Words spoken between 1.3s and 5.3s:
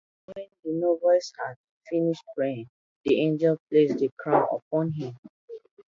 had finished praying, the angel placed the crown upon him.